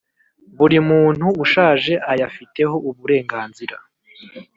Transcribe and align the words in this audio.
buri 0.57 0.77
muntu 0.89 1.27
ushaje 1.43 1.93
ayafiteho 2.11 2.75
uburenganzira 2.89 3.75